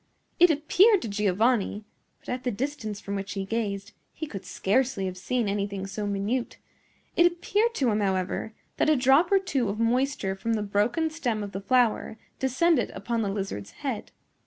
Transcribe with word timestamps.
It 0.39 0.49
appeared 0.49 1.03
to 1.03 1.07
Giovanni,—but, 1.07 2.27
at 2.27 2.43
the 2.43 2.49
distance 2.49 2.99
from 2.99 3.13
which 3.13 3.33
he 3.33 3.45
gazed, 3.45 3.91
he 4.11 4.25
could 4.25 4.43
scarcely 4.45 5.05
have 5.05 5.15
seen 5.15 5.47
anything 5.47 5.85
so 5.85 6.07
minute,—it 6.07 7.25
appeared 7.27 7.75
to 7.75 7.91
him, 7.91 7.99
however, 7.99 8.55
that 8.77 8.89
a 8.89 8.95
drop 8.97 9.31
or 9.31 9.37
two 9.37 9.69
of 9.69 9.79
moisture 9.79 10.33
from 10.35 10.53
the 10.53 10.63
broken 10.63 11.11
stem 11.11 11.43
of 11.43 11.51
the 11.51 11.61
flower 11.61 12.17
descended 12.39 12.89
upon 12.95 13.21
the 13.21 13.29
lizard's 13.29 13.69
head. 13.85 14.09